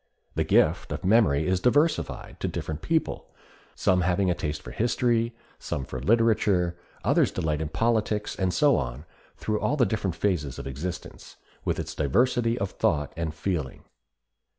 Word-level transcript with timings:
The 0.33 0.43
gift 0.43 0.91
of 0.91 1.05
memory 1.05 1.45
is 1.45 1.59
diversified 1.59 2.39
to 2.39 2.47
different 2.47 2.81
people, 2.81 3.29
some 3.75 4.01
having 4.01 4.31
a 4.31 4.33
taste 4.33 4.63
for 4.63 4.71
history, 4.71 5.35
some 5.59 5.85
for 5.85 6.01
literature; 6.01 6.75
others 7.03 7.29
delight 7.29 7.61
in 7.61 7.69
politics, 7.69 8.35
and 8.35 8.51
so 8.51 8.77
on 8.77 9.05
through 9.37 9.59
all 9.59 9.77
the 9.77 9.85
different 9.85 10.15
phases 10.15 10.57
of 10.57 10.65
existence, 10.65 11.35
with 11.63 11.77
its 11.77 11.93
diversity 11.93 12.57
of 12.57 12.71
thought 12.71 13.13
and 13.15 13.35
feeling. 13.35 13.83